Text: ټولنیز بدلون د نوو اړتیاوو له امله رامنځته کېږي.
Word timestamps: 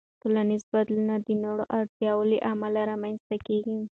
ټولنیز 0.21 0.63
بدلون 0.73 1.09
د 1.27 1.29
نوو 1.43 1.63
اړتیاوو 1.77 2.29
له 2.31 2.37
امله 2.51 2.81
رامنځته 2.91 3.35
کېږي. 3.47 3.77